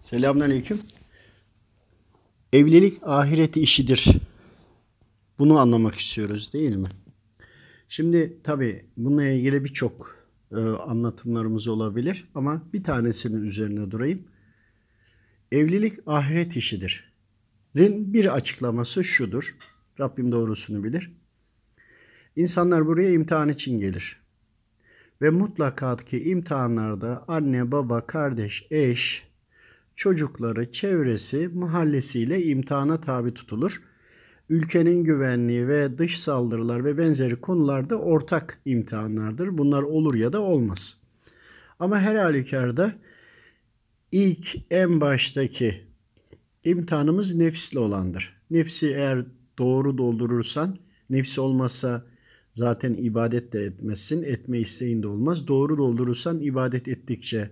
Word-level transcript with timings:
Selamünaleyküm. 0.00 0.80
Evlilik 2.52 2.98
ahiret 3.02 3.56
işidir. 3.56 4.08
Bunu 5.38 5.58
anlamak 5.58 5.94
istiyoruz 5.94 6.52
değil 6.52 6.76
mi? 6.76 6.88
Şimdi 7.88 8.38
tabii 8.44 8.84
bununla 8.96 9.26
ilgili 9.26 9.64
birçok 9.64 10.16
e, 10.52 10.56
anlatımlarımız 10.60 11.68
olabilir 11.68 12.28
ama 12.34 12.62
bir 12.72 12.84
tanesinin 12.84 13.42
üzerine 13.42 13.90
durayım. 13.90 14.24
Evlilik 15.52 15.94
ahiret 16.06 16.56
işidir. 16.56 17.12
Rin 17.76 18.14
bir 18.14 18.34
açıklaması 18.34 19.04
şudur. 19.04 19.56
Rabbim 20.00 20.32
doğrusunu 20.32 20.84
bilir. 20.84 21.12
İnsanlar 22.36 22.86
buraya 22.86 23.12
imtihan 23.12 23.48
için 23.48 23.78
gelir. 23.78 24.20
Ve 25.22 25.30
mutlaka 25.30 25.96
ki 25.96 26.30
imtihanlarda 26.30 27.24
anne, 27.28 27.72
baba, 27.72 28.06
kardeş, 28.06 28.66
eş, 28.70 29.29
çocukları, 30.00 30.72
çevresi, 30.72 31.48
mahallesiyle 31.48 32.44
imtihana 32.44 33.00
tabi 33.00 33.34
tutulur. 33.34 33.82
Ülkenin 34.48 35.04
güvenliği 35.04 35.68
ve 35.68 35.98
dış 35.98 36.20
saldırılar 36.20 36.84
ve 36.84 36.98
benzeri 36.98 37.40
konularda 37.40 37.96
ortak 37.96 38.60
imtihanlardır. 38.64 39.58
Bunlar 39.58 39.82
olur 39.82 40.14
ya 40.14 40.32
da 40.32 40.40
olmaz. 40.40 41.00
Ama 41.78 42.00
her 42.00 42.14
halükarda 42.14 42.92
ilk 44.12 44.56
en 44.70 45.00
baştaki 45.00 45.84
imtihanımız 46.64 47.34
nefsle 47.34 47.78
olandır. 47.78 48.40
Nefsi 48.50 48.86
eğer 48.86 49.24
doğru 49.58 49.98
doldurursan, 49.98 50.78
nefsi 51.10 51.40
olmazsa 51.40 52.06
zaten 52.52 52.94
ibadet 52.94 53.52
de 53.52 53.60
etmezsin, 53.60 54.22
etme 54.22 54.58
isteğin 54.58 55.02
de 55.02 55.08
olmaz. 55.08 55.48
Doğru 55.48 55.78
doldurursan 55.78 56.40
ibadet 56.40 56.88
ettikçe 56.88 57.50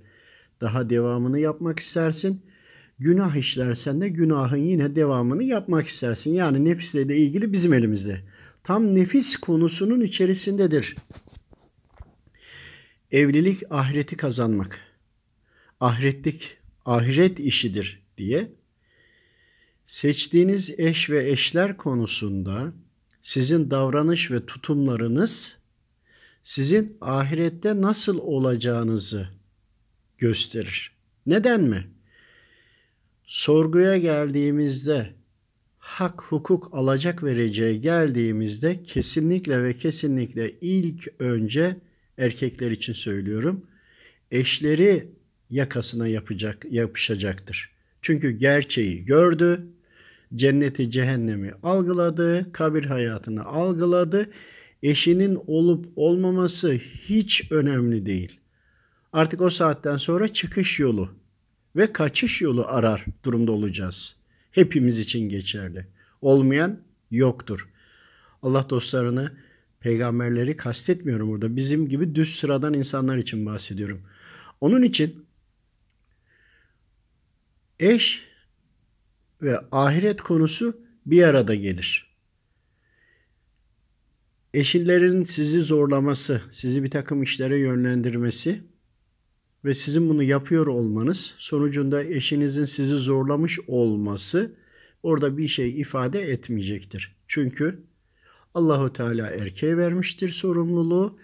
daha 0.60 0.90
devamını 0.90 1.38
yapmak 1.38 1.78
istersin. 1.78 2.42
Günah 2.98 3.36
işlersen 3.36 4.00
de 4.00 4.08
günahın 4.08 4.56
yine 4.56 4.96
devamını 4.96 5.44
yapmak 5.44 5.86
istersin. 5.86 6.30
Yani 6.30 6.64
nefisle 6.64 7.08
de 7.08 7.16
ilgili 7.16 7.52
bizim 7.52 7.72
elimizde. 7.72 8.20
Tam 8.64 8.94
nefis 8.94 9.36
konusunun 9.36 10.00
içerisindedir. 10.00 10.96
Evlilik 13.10 13.62
ahireti 13.70 14.16
kazanmak. 14.16 14.80
Ahiretlik, 15.80 16.56
ahiret 16.84 17.40
işidir 17.40 18.02
diye 18.18 18.52
seçtiğiniz 19.86 20.70
eş 20.78 21.10
ve 21.10 21.30
eşler 21.30 21.76
konusunda 21.76 22.72
sizin 23.22 23.70
davranış 23.70 24.30
ve 24.30 24.46
tutumlarınız 24.46 25.58
sizin 26.42 26.96
ahirette 27.00 27.80
nasıl 27.80 28.18
olacağınızı 28.18 29.37
gösterir. 30.18 30.92
Neden 31.26 31.62
mi? 31.62 31.84
Sorguya 33.26 33.96
geldiğimizde 33.96 35.14
hak 35.78 36.22
hukuk 36.22 36.70
alacak 36.72 37.24
vereceğe 37.24 37.74
geldiğimizde 37.76 38.82
kesinlikle 38.82 39.62
ve 39.62 39.76
kesinlikle 39.76 40.52
ilk 40.60 41.08
önce 41.18 41.76
erkekler 42.18 42.70
için 42.70 42.92
söylüyorum. 42.92 43.66
Eşleri 44.30 45.08
yakasına 45.50 46.08
yapacak 46.08 46.64
yapışacaktır. 46.70 47.70
Çünkü 48.02 48.30
gerçeği 48.30 49.04
gördü, 49.04 49.66
cenneti 50.34 50.90
cehennemi 50.90 51.52
algıladı, 51.62 52.52
kabir 52.52 52.84
hayatını 52.84 53.44
algıladı. 53.44 54.30
Eşinin 54.82 55.38
olup 55.46 55.86
olmaması 55.96 56.72
hiç 57.08 57.52
önemli 57.52 58.06
değil. 58.06 58.40
Artık 59.12 59.40
o 59.40 59.50
saatten 59.50 59.96
sonra 59.96 60.28
çıkış 60.28 60.78
yolu 60.78 61.14
ve 61.76 61.92
kaçış 61.92 62.42
yolu 62.42 62.66
arar 62.66 63.04
durumda 63.24 63.52
olacağız. 63.52 64.16
Hepimiz 64.50 64.98
için 64.98 65.28
geçerli. 65.28 65.86
Olmayan 66.20 66.80
yoktur. 67.10 67.68
Allah 68.42 68.70
dostlarını, 68.70 69.32
peygamberleri 69.80 70.56
kastetmiyorum 70.56 71.28
burada. 71.28 71.56
Bizim 71.56 71.88
gibi 71.88 72.14
düz 72.14 72.36
sıradan 72.36 72.74
insanlar 72.74 73.16
için 73.16 73.46
bahsediyorum. 73.46 74.02
Onun 74.60 74.82
için 74.82 75.26
eş 77.80 78.24
ve 79.42 79.60
ahiret 79.72 80.22
konusu 80.22 80.80
bir 81.06 81.22
arada 81.22 81.54
gelir. 81.54 82.08
Eşillerin 84.54 85.22
sizi 85.22 85.62
zorlaması, 85.62 86.42
sizi 86.50 86.82
bir 86.82 86.90
takım 86.90 87.22
işlere 87.22 87.58
yönlendirmesi 87.58 88.62
ve 89.64 89.74
sizin 89.74 90.08
bunu 90.08 90.22
yapıyor 90.22 90.66
olmanız 90.66 91.34
sonucunda 91.38 92.04
eşinizin 92.04 92.64
sizi 92.64 92.94
zorlamış 92.94 93.58
olması 93.66 94.52
orada 95.02 95.38
bir 95.38 95.48
şey 95.48 95.80
ifade 95.80 96.22
etmeyecektir. 96.22 97.16
Çünkü 97.26 97.78
Allahu 98.54 98.92
Teala 98.92 99.26
erkeğe 99.26 99.76
vermiştir 99.76 100.28
sorumluluğu 100.28 101.18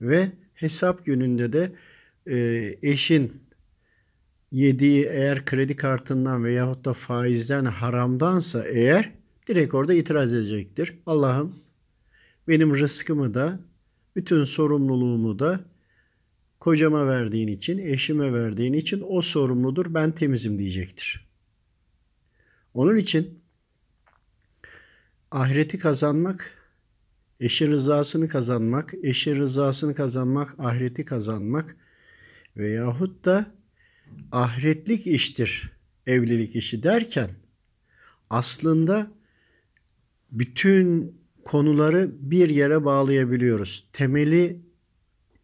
ve 0.00 0.32
hesap 0.54 1.06
gününde 1.06 1.52
de 1.52 1.72
e, 2.26 2.38
eşin 2.82 3.32
yediği 4.52 5.04
eğer 5.04 5.44
kredi 5.44 5.76
kartından 5.76 6.44
veyahut 6.44 6.84
da 6.84 6.92
faizden 6.92 7.64
haramdansa 7.64 8.64
eğer 8.64 9.12
direkt 9.48 9.74
orada 9.74 9.94
itiraz 9.94 10.34
edecektir. 10.34 10.98
Allah'ım 11.06 11.54
benim 12.48 12.76
rızkımı 12.76 13.34
da 13.34 13.60
bütün 14.16 14.44
sorumluluğumu 14.44 15.38
da 15.38 15.60
kocama 16.66 17.06
verdiğin 17.06 17.48
için, 17.48 17.78
eşime 17.78 18.32
verdiğin 18.32 18.72
için 18.72 19.04
o 19.08 19.22
sorumludur, 19.22 19.94
ben 19.94 20.12
temizim 20.12 20.58
diyecektir. 20.58 21.28
Onun 22.74 22.96
için 22.96 23.42
ahireti 25.30 25.78
kazanmak, 25.78 26.50
eşin 27.40 27.70
rızasını 27.70 28.28
kazanmak, 28.28 28.94
eşin 29.02 29.36
rızasını 29.36 29.94
kazanmak, 29.94 30.54
ahireti 30.58 31.04
kazanmak 31.04 31.76
veyahut 32.56 33.24
da 33.24 33.54
ahiretlik 34.32 35.06
iştir 35.06 35.72
evlilik 36.06 36.56
işi 36.56 36.82
derken 36.82 37.30
aslında 38.30 39.10
bütün 40.30 41.18
konuları 41.44 42.10
bir 42.20 42.48
yere 42.48 42.84
bağlayabiliyoruz. 42.84 43.88
Temeli 43.92 44.65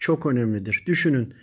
çok 0.03 0.27
önemlidir. 0.27 0.83
Düşünün 0.87 1.35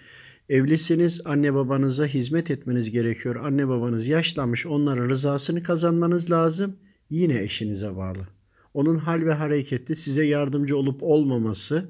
evlisiniz 0.49 1.21
anne 1.25 1.53
babanıza 1.53 2.05
hizmet 2.05 2.51
etmeniz 2.51 2.91
gerekiyor. 2.91 3.35
Anne 3.35 3.67
babanız 3.67 4.07
yaşlanmış 4.07 4.65
onların 4.65 5.09
rızasını 5.09 5.63
kazanmanız 5.63 6.31
lazım. 6.31 6.75
Yine 7.09 7.39
eşinize 7.39 7.95
bağlı. 7.95 8.27
Onun 8.73 8.97
hal 8.97 9.25
ve 9.25 9.33
hareketi 9.33 9.95
size 9.95 10.25
yardımcı 10.25 10.77
olup 10.77 11.03
olmaması, 11.03 11.89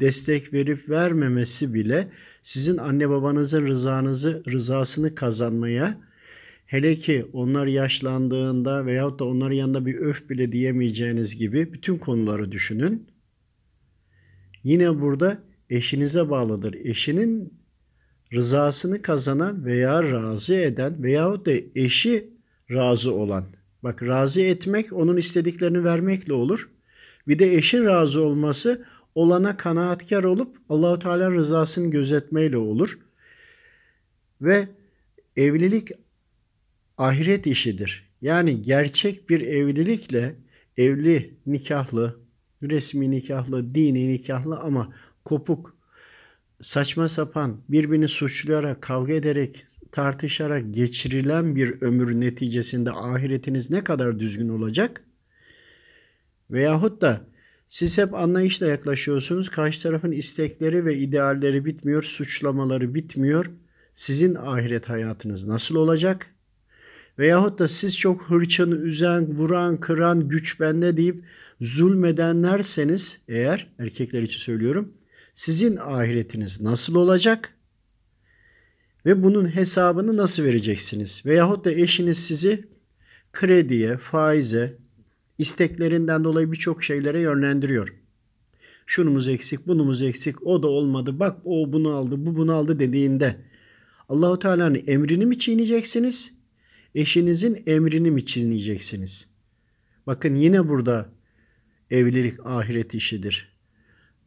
destek 0.00 0.52
verip 0.52 0.88
vermemesi 0.88 1.74
bile 1.74 2.08
sizin 2.42 2.76
anne 2.76 3.10
babanızın 3.10 3.66
rızanızı, 3.66 4.42
rızasını 4.46 5.14
kazanmaya 5.14 6.00
hele 6.66 6.96
ki 6.96 7.26
onlar 7.32 7.66
yaşlandığında 7.66 8.86
veyahut 8.86 9.20
da 9.20 9.24
onların 9.24 9.56
yanında 9.56 9.86
bir 9.86 9.94
öf 9.94 10.30
bile 10.30 10.52
diyemeyeceğiniz 10.52 11.36
gibi 11.36 11.72
bütün 11.72 11.96
konuları 11.96 12.52
düşünün. 12.52 13.06
Yine 14.64 15.00
burada 15.00 15.53
eşinize 15.70 16.30
bağlıdır. 16.30 16.74
Eşinin 16.74 17.54
rızasını 18.32 19.02
kazanan 19.02 19.64
veya 19.64 20.02
razı 20.02 20.54
eden 20.54 21.02
veyahut 21.02 21.46
da 21.46 21.52
eşi 21.74 22.30
razı 22.70 23.14
olan. 23.14 23.44
Bak 23.82 24.02
razı 24.02 24.40
etmek 24.40 24.92
onun 24.92 25.16
istediklerini 25.16 25.84
vermekle 25.84 26.32
olur. 26.32 26.70
Bir 27.28 27.38
de 27.38 27.54
eşin 27.54 27.84
razı 27.84 28.22
olması 28.22 28.84
olana 29.14 29.56
kanaatkar 29.56 30.24
olup 30.24 30.56
Allahu 30.68 30.98
Teala 30.98 31.30
rızasını 31.30 31.90
gözetmeyle 31.90 32.56
olur. 32.56 32.98
Ve 34.40 34.68
evlilik 35.36 35.90
ahiret 36.98 37.46
işidir. 37.46 38.10
Yani 38.22 38.62
gerçek 38.62 39.30
bir 39.30 39.40
evlilikle 39.40 40.36
evli 40.76 41.34
nikahlı, 41.46 42.20
resmi 42.62 43.10
nikahlı, 43.10 43.74
dini 43.74 44.12
nikahlı 44.12 44.58
ama 44.58 44.94
kopuk, 45.24 45.76
saçma 46.60 47.08
sapan, 47.08 47.60
birbirini 47.68 48.08
suçlayarak, 48.08 48.82
kavga 48.82 49.12
ederek, 49.12 49.66
tartışarak 49.92 50.74
geçirilen 50.74 51.56
bir 51.56 51.82
ömür 51.82 52.20
neticesinde 52.20 52.92
ahiretiniz 52.92 53.70
ne 53.70 53.84
kadar 53.84 54.18
düzgün 54.18 54.48
olacak? 54.48 55.04
Veyahut 56.50 57.00
da 57.00 57.20
siz 57.68 57.98
hep 57.98 58.14
anlayışla 58.14 58.66
yaklaşıyorsunuz. 58.66 59.48
Karşı 59.48 59.82
tarafın 59.82 60.12
istekleri 60.12 60.84
ve 60.84 60.96
idealleri 60.96 61.64
bitmiyor, 61.64 62.02
suçlamaları 62.02 62.94
bitmiyor. 62.94 63.50
Sizin 63.94 64.34
ahiret 64.34 64.88
hayatınız 64.88 65.46
nasıl 65.46 65.76
olacak? 65.76 66.26
Veyahut 67.18 67.58
da 67.58 67.68
siz 67.68 67.98
çok 67.98 68.22
hırçın, 68.22 68.70
üzen, 68.70 69.36
vuran, 69.36 69.76
kıran, 69.76 70.28
güç 70.28 70.60
bende 70.60 70.96
deyip 70.96 71.24
zulmedenlerseniz 71.60 73.18
eğer, 73.28 73.72
erkekler 73.78 74.22
için 74.22 74.38
söylüyorum, 74.38 74.94
sizin 75.34 75.76
ahiretiniz 75.76 76.60
nasıl 76.60 76.94
olacak? 76.94 77.54
Ve 79.06 79.22
bunun 79.22 79.54
hesabını 79.54 80.16
nasıl 80.16 80.42
vereceksiniz? 80.42 81.22
Veyahut 81.26 81.64
da 81.64 81.70
eşiniz 81.72 82.18
sizi 82.18 82.68
krediye, 83.32 83.96
faize, 83.96 84.78
isteklerinden 85.38 86.24
dolayı 86.24 86.52
birçok 86.52 86.84
şeylere 86.84 87.20
yönlendiriyor. 87.20 87.94
Şunumuz 88.86 89.28
eksik, 89.28 89.66
bunumuz 89.66 90.02
eksik, 90.02 90.46
o 90.46 90.62
da 90.62 90.68
olmadı, 90.68 91.18
bak 91.18 91.40
o 91.44 91.72
bunu 91.72 91.90
aldı, 91.90 92.26
bu 92.26 92.36
bunu 92.36 92.54
aldı 92.54 92.78
dediğinde 92.78 93.36
Allahu 94.08 94.38
Teala'nın 94.38 94.82
emrini 94.86 95.26
mi 95.26 95.38
çiğneyeceksiniz? 95.38 96.32
Eşinizin 96.94 97.62
emrini 97.66 98.10
mi 98.10 98.26
çiğneyeceksiniz? 98.26 99.26
Bakın 100.06 100.34
yine 100.34 100.68
burada 100.68 101.08
evlilik 101.90 102.46
ahiret 102.46 102.94
işidir. 102.94 103.54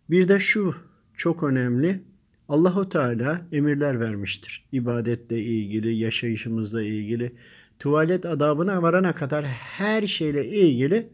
Bir 0.10 0.28
de 0.28 0.40
şu 0.40 0.76
çok 1.18 1.44
önemli. 1.44 2.04
Allahu 2.50 2.90
Teala 2.90 3.42
emirler 3.52 4.00
vermiştir. 4.00 4.66
İbadetle 4.72 5.40
ilgili, 5.40 5.96
yaşayışımızla 5.96 6.84
ilgili, 6.84 7.36
tuvalet 7.80 8.26
adabına 8.26 8.82
varana 8.82 9.16
kadar 9.16 9.46
her 9.46 10.08
şeyle 10.08 10.48
ilgili 10.48 11.10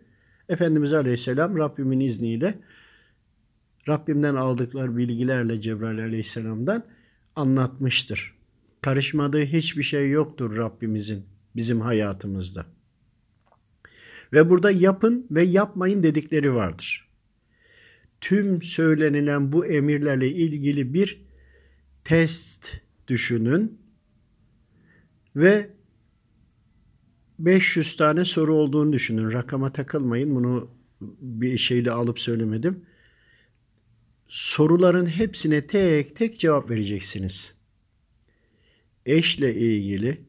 Efendimiz 0.49 0.93
Aleyhisselam 0.93 1.57
Rabbimin 1.57 1.99
izniyle 1.99 2.59
Rabbimden 3.87 4.35
aldıkları 4.35 4.97
bilgilerle 4.97 5.61
Cebrail 5.61 5.99
Aleyhisselam'dan 6.03 6.83
anlatmıştır. 7.35 8.33
Karışmadığı 8.81 9.43
hiçbir 9.43 9.83
şey 9.83 10.09
yoktur 10.09 10.57
Rabbimizin 10.57 11.25
bizim 11.55 11.81
hayatımızda. 11.81 12.65
Ve 14.33 14.49
burada 14.49 14.71
yapın 14.71 15.27
ve 15.31 15.43
yapmayın 15.43 16.03
dedikleri 16.03 16.53
vardır. 16.53 17.02
Tüm 18.23 18.61
söylenilen 18.61 19.51
bu 19.51 19.65
emirlerle 19.65 20.27
ilgili 20.27 20.93
bir 20.93 21.21
test 22.03 22.71
düşünün 23.07 23.81
ve 25.35 25.69
500 27.39 27.95
tane 27.95 28.25
soru 28.25 28.55
olduğunu 28.55 28.93
düşünün. 28.93 29.31
Rakama 29.31 29.73
takılmayın. 29.73 30.35
Bunu 30.35 30.71
bir 31.21 31.57
şeyle 31.57 31.91
alıp 31.91 32.19
söylemedim. 32.19 32.85
Soruların 34.27 35.05
hepsine 35.05 35.67
tek 35.67 36.15
tek 36.15 36.39
cevap 36.39 36.69
vereceksiniz. 36.69 37.53
Eşle 39.05 39.55
ilgili, 39.55 40.21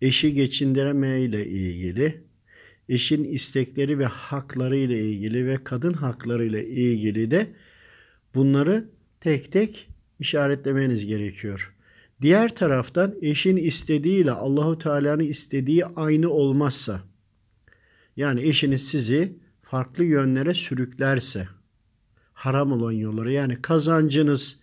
eşi 0.00 0.34
geçindirme 0.34 1.20
ile 1.20 1.46
ilgili, 1.46 2.25
eşin 2.88 3.24
istekleri 3.24 3.98
ve 3.98 4.06
hakları 4.06 4.76
ile 4.76 5.10
ilgili 5.10 5.46
ve 5.46 5.64
kadın 5.64 5.92
hakları 5.92 6.46
ile 6.46 6.66
ilgili 6.66 7.30
de 7.30 7.46
bunları 8.34 8.88
tek 9.20 9.52
tek 9.52 9.88
işaretlemeniz 10.20 11.06
gerekiyor. 11.06 11.74
Diğer 12.22 12.54
taraftan 12.54 13.14
eşin 13.22 13.56
istediğiyle 13.56 14.30
Allahu 14.30 14.78
Teala'nın 14.78 15.24
istediği 15.24 15.86
aynı 15.86 16.30
olmazsa 16.30 17.02
yani 18.16 18.42
eşiniz 18.42 18.88
sizi 18.88 19.38
farklı 19.62 20.04
yönlere 20.04 20.54
sürüklerse 20.54 21.48
haram 22.32 22.72
olan 22.72 22.92
yollara 22.92 23.32
yani 23.32 23.62
kazancınız 23.62 24.58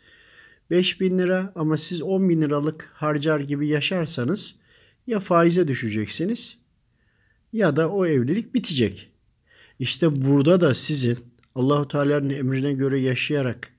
5 0.69 1.01
bin 1.01 1.19
lira 1.19 1.51
ama 1.55 1.77
siz 1.77 2.01
10 2.01 2.29
bin 2.29 2.41
liralık 2.41 2.89
harcar 2.93 3.39
gibi 3.39 3.67
yaşarsanız 3.67 4.55
ya 5.07 5.19
faize 5.19 5.67
düşeceksiniz 5.67 6.62
ya 7.53 7.75
da 7.75 7.89
o 7.89 8.05
evlilik 8.05 8.53
bitecek. 8.53 9.09
İşte 9.79 10.25
burada 10.25 10.61
da 10.61 10.73
sizin 10.73 11.17
Allahu 11.55 11.87
Teala'nın 11.87 12.29
emrine 12.29 12.73
göre 12.73 12.99
yaşayarak 12.99 13.69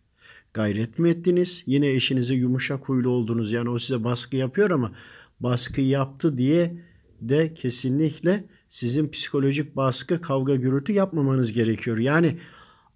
gayret 0.54 0.98
mi 0.98 1.10
ettiniz? 1.10 1.62
Yine 1.66 1.88
eşinize 1.88 2.34
yumuşak 2.34 2.88
huylu 2.88 3.08
oldunuz. 3.08 3.52
Yani 3.52 3.70
o 3.70 3.78
size 3.78 4.04
baskı 4.04 4.36
yapıyor 4.36 4.70
ama 4.70 4.92
baskı 5.40 5.80
yaptı 5.80 6.38
diye 6.38 6.76
de 7.20 7.54
kesinlikle 7.54 8.44
sizin 8.68 9.08
psikolojik 9.08 9.76
baskı, 9.76 10.20
kavga, 10.20 10.54
gürültü 10.54 10.92
yapmamanız 10.92 11.52
gerekiyor. 11.52 11.98
Yani 11.98 12.38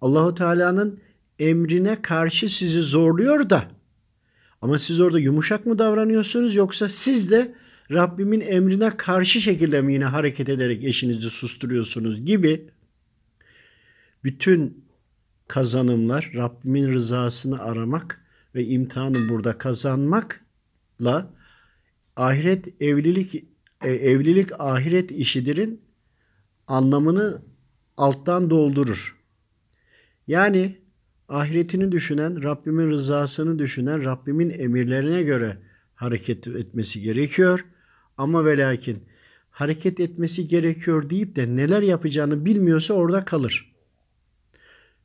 Allahu 0.01 0.35
Teala'nın 0.35 0.99
emrine 1.39 2.01
karşı 2.01 2.49
sizi 2.49 2.81
zorluyor 2.81 3.49
da 3.49 3.71
ama 4.61 4.79
siz 4.79 4.99
orada 4.99 5.19
yumuşak 5.19 5.65
mı 5.65 5.79
davranıyorsunuz 5.79 6.55
yoksa 6.55 6.89
siz 6.89 7.31
de 7.31 7.55
Rabbimin 7.91 8.41
emrine 8.41 8.97
karşı 8.97 9.41
şekilde 9.41 9.81
mi 9.81 9.93
yine 9.93 10.05
hareket 10.05 10.49
ederek 10.49 10.83
eşinizi 10.83 11.29
susturuyorsunuz 11.29 12.25
gibi 12.25 12.69
bütün 14.23 14.85
kazanımlar 15.47 16.31
Rabbimin 16.35 16.93
rızasını 16.93 17.61
aramak 17.61 18.25
ve 18.55 18.65
imtihanı 18.65 19.29
burada 19.29 19.57
kazanmakla 19.57 21.33
ahiret 22.15 22.81
evlilik 22.81 23.35
e, 23.83 23.89
evlilik 23.89 24.59
ahiret 24.59 25.11
işidirin 25.11 25.81
anlamını 26.67 27.41
alttan 27.97 28.49
doldurur. 28.49 29.17
Yani 30.27 30.77
ahiretini 31.29 31.91
düşünen, 31.91 32.43
Rabbimin 32.43 32.89
rızasını 32.91 33.59
düşünen, 33.59 34.03
Rabbimin 34.05 34.49
emirlerine 34.49 35.23
göre 35.23 35.57
hareket 35.95 36.47
etmesi 36.47 37.01
gerekiyor. 37.01 37.65
Ama 38.19 38.45
ve 38.45 38.57
lakin 38.57 39.03
hareket 39.49 39.99
etmesi 39.99 40.47
gerekiyor 40.47 41.09
deyip 41.09 41.35
de 41.35 41.55
neler 41.55 41.81
yapacağını 41.81 42.45
bilmiyorsa 42.45 42.93
orada 42.93 43.25
kalır. 43.25 43.71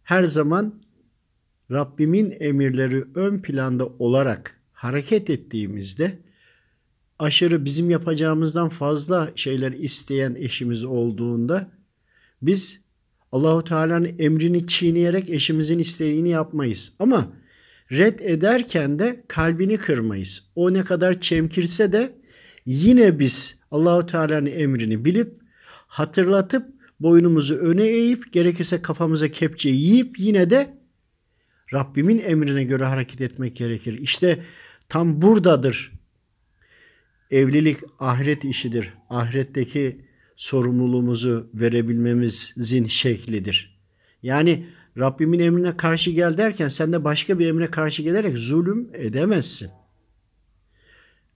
Her 0.03 0.25
zaman 0.25 0.75
Rabbimin 1.71 2.37
emirleri 2.41 3.05
ön 3.15 3.39
planda 3.39 3.87
olarak 3.87 4.61
hareket 4.73 5.31
ettiğimizde 5.31 6.19
aşırı 7.19 7.65
bizim 7.65 7.91
yapacağımızdan 7.91 8.69
fazla 8.69 9.33
şeyler 9.37 9.73
isteyen 9.73 10.35
eşimiz 10.35 10.85
olduğunda 10.85 11.71
biz 12.43 12.85
Allahu 13.33 13.65
Teala'nın 13.65 14.15
emrini 14.19 14.67
çiğneyerek 14.67 15.31
eşimizin 15.31 15.79
isteğini 15.79 16.29
yapmayız. 16.29 16.93
Ama 16.99 17.33
red 17.93 18.21
ederken 18.21 18.99
de 18.99 19.25
kalbini 19.29 19.77
kırmayız. 19.77 20.51
O 20.55 20.73
ne 20.73 20.85
kadar 20.85 21.21
çemkirse 21.21 21.93
de 21.93 22.24
yine 22.67 23.19
biz 23.19 23.59
Allahu 23.71 24.07
Teala'nın 24.07 24.47
emrini 24.47 25.05
bilip 25.05 25.35
hatırlatıp 25.87 26.75
boynumuzu 27.01 27.57
öne 27.57 27.85
eğip 27.85 28.33
gerekirse 28.33 28.83
kafamıza 28.83 29.29
kepçe 29.29 29.69
yiyip 29.69 30.19
yine 30.19 30.51
de 30.51 30.79
Rabbimin 31.73 32.19
emrine 32.19 32.65
göre 32.65 32.85
hareket 32.85 33.21
etmek 33.21 33.57
gerekir. 33.57 33.99
İşte 33.99 34.45
tam 34.89 35.23
buradadır. 35.23 35.93
Evlilik 37.31 37.79
ahiret 37.99 38.45
işidir. 38.45 38.93
Ahiretteki 39.11 40.01
sorumluluğumuzu 40.37 41.51
verebilmemizin 41.55 42.87
şeklidir. 42.87 43.79
Yani 44.23 44.67
Rabbimin 44.99 45.39
emrine 45.39 45.77
karşı 45.77 46.11
gel 46.11 46.39
derken 46.39 46.69
sen 46.69 46.93
de 46.93 47.05
başka 47.05 47.39
bir 47.39 47.47
emre 47.47 47.71
karşı 47.71 48.03
gelerek 48.03 48.39
zulüm 48.39 48.91
edemezsin. 48.95 49.71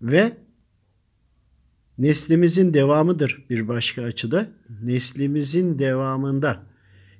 Ve 0.03 0.33
neslimizin 1.99 2.75
devamıdır 2.75 3.45
bir 3.51 3.69
başka 3.69 4.03
açıda. 4.03 4.49
Neslimizin 4.83 5.79
devamında 5.79 6.67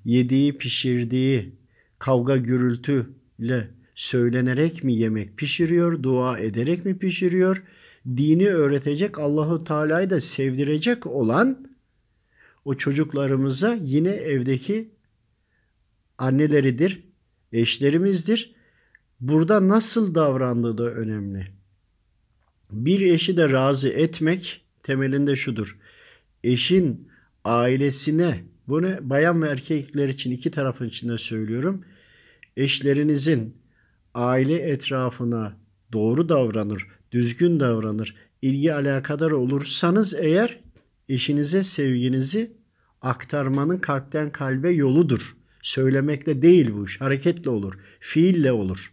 yediği, 0.05 0.59
pişirdiği 0.59 1.53
kavga 1.99 2.37
gürültüyle 2.37 3.71
söylenerek 3.95 4.85
mi 4.85 4.95
yemek 4.95 5.37
pişiriyor, 5.37 6.03
dua 6.03 6.39
ederek 6.39 6.85
mi 6.85 6.99
pişiriyor? 6.99 7.63
Dini 8.07 8.49
öğretecek, 8.49 9.19
Allahu 9.19 9.65
Teala'yı 9.65 10.11
da 10.11 10.21
sevdirecek 10.21 11.07
olan 11.07 11.69
o 12.65 12.75
çocuklarımıza 12.75 13.75
yine 13.75 14.11
evdeki 14.11 14.91
anneleridir, 16.19 17.05
eşlerimizdir. 17.53 18.55
Burada 19.21 19.69
nasıl 19.69 20.15
davrandığı 20.15 20.79
da 20.79 20.85
önemli. 20.85 21.47
Bir 22.73 23.01
eşi 23.01 23.37
de 23.37 23.51
razı 23.51 23.89
etmek 23.89 24.68
temelinde 24.89 25.37
şudur. 25.37 25.79
Eşin 26.45 27.09
ailesine, 27.45 28.45
bunu 28.69 28.89
bayan 29.01 29.43
ve 29.43 29.49
erkekler 29.49 30.09
için 30.09 30.31
iki 30.31 30.51
tarafın 30.51 30.89
içinde 30.89 31.19
söylüyorum. 31.19 31.85
Eşlerinizin 32.57 33.57
aile 34.15 34.55
etrafına 34.55 35.57
doğru 35.93 36.29
davranır, 36.29 36.87
düzgün 37.13 37.61
davranır, 37.61 38.15
ilgi 38.43 38.75
alakadar 38.75 39.31
olursanız 39.31 40.15
eğer 40.15 40.61
eşinize 41.09 41.65
sevginizi 41.65 42.53
aktarmanın 43.03 43.79
kalpten 43.79 44.31
kalbe 44.31 44.71
yoludur. 44.71 45.37
Söylemekle 45.63 46.43
değil 46.43 46.75
bu 46.75 46.87
iş, 46.87 47.01
hareketle 47.01 47.51
olur, 47.51 47.75
fiille 48.01 48.53
olur. 48.53 48.93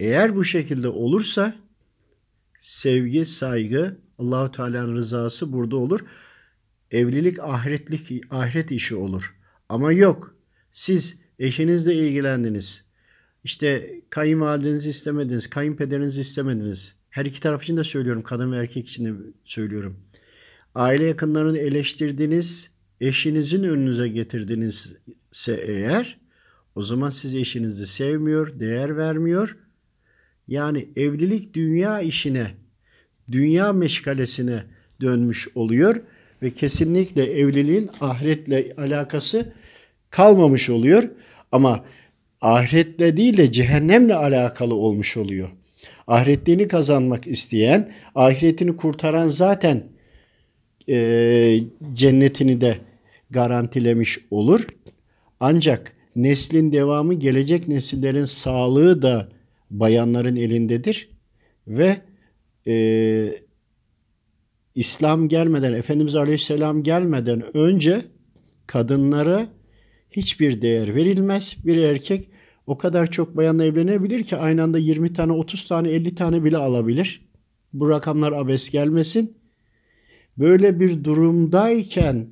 Eğer 0.00 0.36
bu 0.36 0.44
şekilde 0.44 0.88
olursa 0.88 1.56
sevgi, 2.58 3.26
saygı, 3.26 4.07
Allahu 4.18 4.52
Teala'nın 4.52 4.94
rızası 4.94 5.52
burada 5.52 5.76
olur. 5.76 6.00
Evlilik 6.90 7.40
ahiretlik 7.40 8.24
ahiret 8.30 8.70
işi 8.70 8.94
olur. 8.96 9.34
Ama 9.68 9.92
yok. 9.92 10.36
Siz 10.72 11.16
eşinizle 11.38 11.94
ilgilendiniz. 11.94 12.84
işte 13.44 14.00
kayınvalidenizi 14.10 14.90
istemediniz, 14.90 15.50
kayınpederinizi 15.50 16.20
istemediniz. 16.20 16.96
Her 17.10 17.24
iki 17.24 17.40
taraf 17.40 17.62
için 17.62 17.76
de 17.76 17.84
söylüyorum, 17.84 18.22
kadın 18.22 18.52
ve 18.52 18.56
erkek 18.56 18.88
için 18.88 19.04
de 19.04 19.12
söylüyorum. 19.44 20.00
Aile 20.74 21.04
yakınlarını 21.04 21.58
eleştirdiniz, 21.58 22.70
eşinizin 23.00 23.62
önünüze 23.62 24.08
getirdinizse 24.08 25.54
eğer, 25.66 26.20
o 26.74 26.82
zaman 26.82 27.10
siz 27.10 27.34
eşinizi 27.34 27.86
sevmiyor, 27.86 28.60
değer 28.60 28.96
vermiyor. 28.96 29.56
Yani 30.48 30.88
evlilik 30.96 31.54
dünya 31.54 32.00
işine, 32.00 32.54
dünya 33.32 33.72
meşgalesine 33.72 34.62
dönmüş 35.00 35.48
oluyor 35.54 35.96
ve 36.42 36.50
kesinlikle 36.50 37.24
evliliğin 37.24 37.90
ahiretle 38.00 38.72
alakası 38.78 39.52
kalmamış 40.10 40.70
oluyor. 40.70 41.08
Ama 41.52 41.84
ahiretle 42.40 43.16
değil 43.16 43.36
de 43.36 43.52
cehennemle 43.52 44.14
alakalı 44.14 44.74
olmuş 44.74 45.16
oluyor. 45.16 45.48
Ahiretliğini 46.06 46.68
kazanmak 46.68 47.26
isteyen, 47.26 47.92
ahiretini 48.14 48.76
kurtaran 48.76 49.28
zaten 49.28 49.84
e, 50.88 51.60
cennetini 51.92 52.60
de 52.60 52.78
garantilemiş 53.30 54.18
olur. 54.30 54.66
Ancak 55.40 55.92
neslin 56.16 56.72
devamı 56.72 57.14
gelecek 57.14 57.68
nesillerin 57.68 58.24
sağlığı 58.24 59.02
da 59.02 59.28
bayanların 59.70 60.36
elindedir 60.36 61.10
ve 61.66 61.96
e, 62.68 63.48
İslam 64.74 65.28
gelmeden, 65.28 65.72
Efendimiz 65.72 66.16
Aleyhisselam 66.16 66.82
gelmeden 66.82 67.56
önce 67.56 68.02
kadınlara 68.66 69.46
hiçbir 70.10 70.62
değer 70.62 70.94
verilmez. 70.94 71.56
Bir 71.64 71.76
erkek 71.76 72.30
o 72.66 72.78
kadar 72.78 73.10
çok 73.10 73.36
bayanla 73.36 73.64
evlenebilir 73.64 74.24
ki 74.24 74.36
aynı 74.36 74.62
anda 74.62 74.78
20 74.78 75.12
tane, 75.12 75.32
30 75.32 75.64
tane, 75.64 75.90
50 75.90 76.14
tane 76.14 76.44
bile 76.44 76.56
alabilir. 76.56 77.28
Bu 77.72 77.90
rakamlar 77.90 78.32
abes 78.32 78.70
gelmesin. 78.70 79.38
Böyle 80.38 80.80
bir 80.80 81.04
durumdayken 81.04 82.26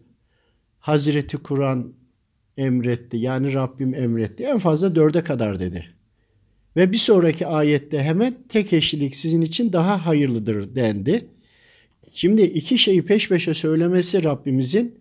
Hazreti 0.78 1.36
Kur'an 1.36 1.92
emretti. 2.56 3.16
Yani 3.16 3.52
Rabbim 3.52 3.94
emretti. 3.94 4.44
En 4.44 4.58
fazla 4.58 4.94
dörde 4.94 5.24
kadar 5.24 5.58
dedi. 5.58 5.95
Ve 6.76 6.92
bir 6.92 6.96
sonraki 6.96 7.46
ayette 7.46 8.02
hemen 8.02 8.34
tek 8.48 8.72
eşlilik 8.72 9.16
sizin 9.16 9.40
için 9.40 9.72
daha 9.72 10.06
hayırlıdır 10.06 10.76
dendi. 10.76 11.26
Şimdi 12.14 12.42
iki 12.42 12.78
şeyi 12.78 13.04
peş 13.04 13.28
peşe 13.28 13.54
söylemesi 13.54 14.24
Rabbimizin 14.24 14.94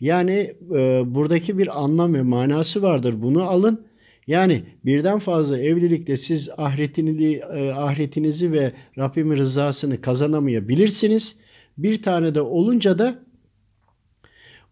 yani 0.00 0.54
e, 0.76 1.02
buradaki 1.14 1.58
bir 1.58 1.82
anlam 1.82 2.14
ve 2.14 2.22
manası 2.22 2.82
vardır. 2.82 3.22
Bunu 3.22 3.42
alın. 3.42 3.88
Yani 4.26 4.62
birden 4.84 5.18
fazla 5.18 5.58
evlilikte 5.58 6.16
siz 6.16 6.48
ahiretini, 6.56 7.32
e, 7.34 7.70
ahiretinizi 7.70 8.52
ve 8.52 8.72
Rabbimin 8.98 9.36
rızasını 9.36 10.00
kazanamayabilirsiniz. 10.00 11.36
Bir 11.78 12.02
tane 12.02 12.34
de 12.34 12.40
olunca 12.40 12.98
da 12.98 13.22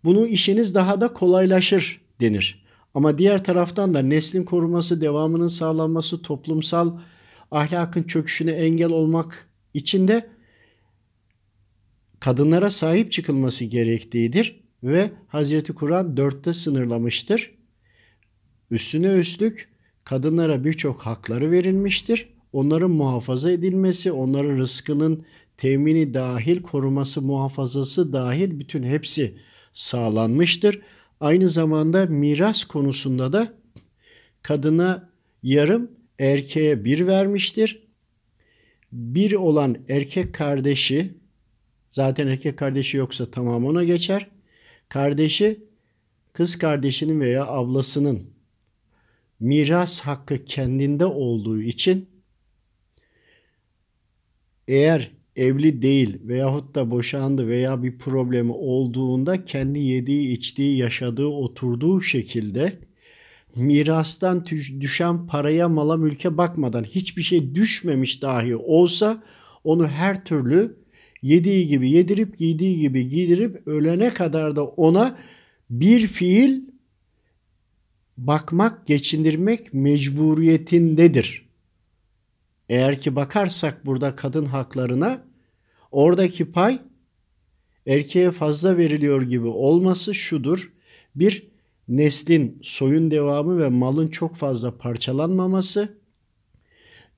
bunu 0.04 0.26
işiniz 0.26 0.74
daha 0.74 1.00
da 1.00 1.12
kolaylaşır 1.12 2.00
denir. 2.20 2.65
Ama 2.96 3.18
diğer 3.18 3.44
taraftan 3.44 3.94
da 3.94 3.98
neslin 4.02 4.44
koruması, 4.44 5.00
devamının 5.00 5.46
sağlanması, 5.46 6.22
toplumsal 6.22 6.98
ahlakın 7.50 8.02
çöküşüne 8.02 8.50
engel 8.50 8.90
olmak 8.90 9.48
için 9.74 10.08
de 10.08 10.26
kadınlara 12.20 12.70
sahip 12.70 13.12
çıkılması 13.12 13.64
gerektiğidir 13.64 14.64
ve 14.82 15.10
Hazreti 15.28 15.74
Kur'an 15.74 16.16
dörtte 16.16 16.52
sınırlamıştır. 16.52 17.54
Üstüne 18.70 19.08
üstlük 19.08 19.68
kadınlara 20.04 20.64
birçok 20.64 21.00
hakları 21.00 21.50
verilmiştir. 21.50 22.34
Onların 22.52 22.90
muhafaza 22.90 23.50
edilmesi, 23.50 24.12
onların 24.12 24.56
rızkının 24.58 25.26
temini 25.56 26.14
dahil, 26.14 26.62
koruması, 26.62 27.22
muhafazası 27.22 28.12
dahil 28.12 28.60
bütün 28.60 28.82
hepsi 28.82 29.38
sağlanmıştır. 29.72 30.80
Aynı 31.20 31.50
zamanda 31.50 32.06
miras 32.06 32.64
konusunda 32.64 33.32
da 33.32 33.54
kadına 34.42 35.10
yarım, 35.42 35.90
erkeğe 36.18 36.84
bir 36.84 37.06
vermiştir. 37.06 37.86
Bir 38.92 39.32
olan 39.32 39.76
erkek 39.88 40.34
kardeşi, 40.34 41.14
zaten 41.90 42.26
erkek 42.26 42.58
kardeşi 42.58 42.96
yoksa 42.96 43.30
tamam 43.30 43.64
ona 43.64 43.84
geçer. 43.84 44.30
Kardeşi 44.88 45.64
kız 46.32 46.58
kardeşinin 46.58 47.20
veya 47.20 47.46
ablasının 47.46 48.30
miras 49.40 50.00
hakkı 50.00 50.44
kendinde 50.44 51.06
olduğu 51.06 51.60
için 51.60 52.08
eğer 54.68 55.15
evli 55.36 55.82
değil 55.82 56.18
veyahut 56.22 56.74
da 56.74 56.90
boşandı 56.90 57.48
veya 57.48 57.82
bir 57.82 57.98
problemi 57.98 58.52
olduğunda 58.52 59.44
kendi 59.44 59.78
yediği, 59.78 60.36
içtiği, 60.36 60.78
yaşadığı, 60.78 61.26
oturduğu 61.26 62.00
şekilde 62.02 62.72
mirastan 63.56 64.44
düşen 64.80 65.26
paraya, 65.26 65.68
mala, 65.68 65.96
mülke 65.96 66.38
bakmadan 66.38 66.84
hiçbir 66.84 67.22
şey 67.22 67.54
düşmemiş 67.54 68.22
dahi 68.22 68.56
olsa 68.56 69.22
onu 69.64 69.88
her 69.88 70.24
türlü 70.24 70.76
yediği 71.22 71.68
gibi 71.68 71.90
yedirip 71.90 72.38
giydiği 72.38 72.80
gibi 72.80 73.08
giydirip 73.08 73.66
ölene 73.66 74.14
kadar 74.14 74.56
da 74.56 74.64
ona 74.64 75.18
bir 75.70 76.06
fiil 76.06 76.60
bakmak, 78.16 78.86
geçindirmek 78.86 79.74
mecburiyetindedir. 79.74 81.45
Eğer 82.68 83.00
ki 83.00 83.16
bakarsak 83.16 83.86
burada 83.86 84.16
kadın 84.16 84.44
haklarına 84.44 85.24
oradaki 85.90 86.52
pay 86.52 86.78
erkeğe 87.86 88.30
fazla 88.30 88.76
veriliyor 88.76 89.22
gibi 89.22 89.46
olması 89.46 90.14
şudur. 90.14 90.72
Bir, 91.14 91.50
neslin 91.88 92.58
soyun 92.62 93.10
devamı 93.10 93.58
ve 93.58 93.68
malın 93.68 94.08
çok 94.08 94.36
fazla 94.36 94.78
parçalanmaması. 94.78 95.98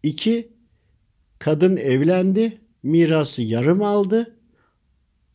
İki, 0.03 0.53
kadın 1.39 1.77
evlendi, 1.77 2.61
mirası 2.83 3.43
yarım 3.43 3.83
aldı. 3.83 4.37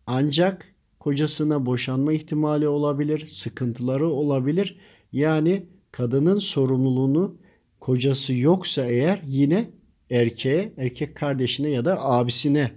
Ancak 0.08 0.76
kocasına 1.00 1.66
boşanma 1.66 2.14
ihtimali 2.14 2.68
olabilir, 2.68 3.28
sıkıntıları 3.28 4.08
olabilir. 4.08 4.78
Yani 5.12 5.66
kadının 5.92 6.40
sorumluluğunu 6.40 7.38
kocası 7.80 8.34
yoksa 8.34 8.86
eğer 8.86 9.22
yine 9.26 9.72
erkeğe, 10.14 10.74
erkek 10.78 11.16
kardeşine 11.16 11.70
ya 11.70 11.86
da 11.86 12.06
abisine 12.06 12.72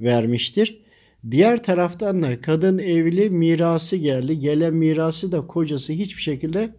vermiştir. 0.00 0.80
Diğer 1.30 1.62
taraftan 1.62 2.22
da 2.22 2.40
kadın 2.40 2.78
evli 2.78 3.30
mirası 3.30 3.96
geldi. 3.96 4.40
Gelen 4.40 4.74
mirası 4.74 5.32
da 5.32 5.46
kocası 5.46 5.92
hiçbir 5.92 6.22
şekilde 6.22 6.70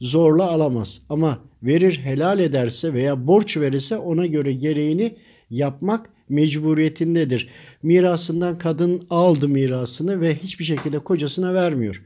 zorla 0.00 0.50
alamaz. 0.50 1.02
Ama 1.08 1.38
verir 1.62 1.98
helal 1.98 2.38
ederse 2.38 2.92
veya 2.92 3.26
borç 3.26 3.56
verirse 3.56 3.96
ona 3.96 4.26
göre 4.26 4.52
gereğini 4.52 5.16
yapmak 5.50 6.10
mecburiyetindedir. 6.28 7.48
Mirasından 7.82 8.58
kadın 8.58 9.06
aldı 9.10 9.48
mirasını 9.48 10.20
ve 10.20 10.34
hiçbir 10.34 10.64
şekilde 10.64 10.98
kocasına 10.98 11.54
vermiyor. 11.54 12.02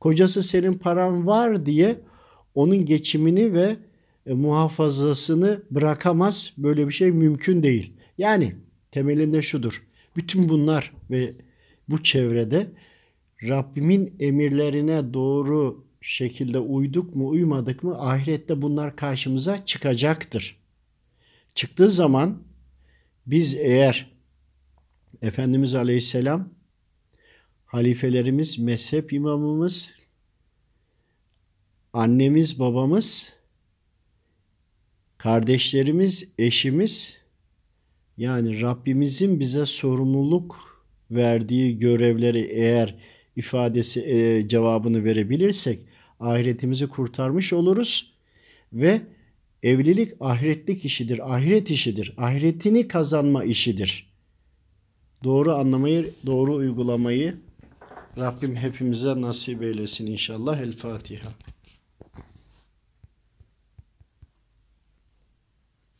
Kocası 0.00 0.42
senin 0.42 0.74
paran 0.74 1.26
var 1.26 1.66
diye 1.66 1.96
onun 2.54 2.84
geçimini 2.84 3.52
ve 3.52 3.76
e, 4.26 4.32
muhafazasını 4.32 5.62
bırakamaz. 5.70 6.52
Böyle 6.58 6.88
bir 6.88 6.92
şey 6.92 7.12
mümkün 7.12 7.62
değil. 7.62 7.92
Yani 8.18 8.56
temelinde 8.90 9.42
şudur. 9.42 9.86
Bütün 10.16 10.48
bunlar 10.48 10.94
ve 11.10 11.32
bu 11.88 12.02
çevrede 12.02 12.72
Rabbimin 13.42 14.14
emirlerine 14.20 15.14
doğru 15.14 15.84
şekilde 16.00 16.58
uyduk 16.58 17.16
mu 17.16 17.28
uymadık 17.28 17.82
mı 17.82 18.00
ahirette 18.00 18.62
bunlar 18.62 18.96
karşımıza 18.96 19.64
çıkacaktır. 19.64 20.62
Çıktığı 21.54 21.90
zaman 21.90 22.42
biz 23.26 23.54
eğer 23.54 24.12
Efendimiz 25.22 25.74
Aleyhisselam 25.74 26.48
halifelerimiz, 27.66 28.58
mezhep 28.58 29.12
imamımız, 29.12 29.92
annemiz, 31.92 32.58
babamız, 32.58 33.32
kardeşlerimiz, 35.22 36.28
eşimiz 36.38 37.16
yani 38.16 38.60
Rabbimizin 38.60 39.40
bize 39.40 39.66
sorumluluk 39.66 40.82
verdiği 41.10 41.78
görevleri 41.78 42.40
eğer 42.40 42.94
ifadesi 43.36 44.00
e, 44.00 44.48
cevabını 44.48 45.04
verebilirsek 45.04 45.78
ahiretimizi 46.20 46.88
kurtarmış 46.88 47.52
oluruz 47.52 48.14
ve 48.72 49.00
evlilik 49.62 50.12
ahiretlik 50.20 50.84
işidir, 50.84 51.34
ahiret 51.34 51.70
işidir, 51.70 52.14
ahiretini 52.16 52.88
kazanma 52.88 53.44
işidir. 53.44 54.12
Doğru 55.24 55.54
anlamayı, 55.54 56.10
doğru 56.26 56.54
uygulamayı 56.54 57.34
Rabbim 58.18 58.56
hepimize 58.56 59.20
nasip 59.20 59.62
eylesin 59.62 60.06
inşallah. 60.06 60.60
El 60.60 60.76
Fatiha. 60.76 61.28